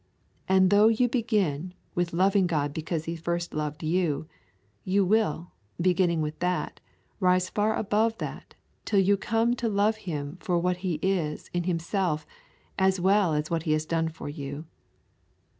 And 0.47 0.71
though 0.71 0.87
you 0.87 1.07
begin 1.07 1.75
with 1.93 2.11
loving 2.11 2.47
God 2.47 2.73
because 2.73 3.05
He 3.05 3.15
first 3.15 3.53
loved 3.53 3.83
you, 3.83 4.25
you 4.83 5.05
will, 5.05 5.51
beginning 5.79 6.21
with 6.23 6.39
that, 6.39 6.79
rise 7.19 7.49
far 7.51 7.75
above 7.77 8.17
that 8.17 8.55
till 8.83 8.99
you 8.99 9.15
come 9.15 9.53
to 9.57 9.69
love 9.69 9.97
Him 9.97 10.37
for 10.41 10.57
what 10.57 10.77
He 10.77 10.95
is 11.03 11.51
in 11.53 11.65
Himself 11.65 12.25
as 12.79 12.99
well 12.99 13.35
as 13.35 13.49
for 13.49 13.53
what 13.53 13.63
He 13.69 13.73
has 13.73 13.85
done 13.85 14.09
for 14.09 14.27
you. 14.27 14.65